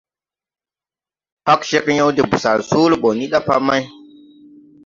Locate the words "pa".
3.47-3.55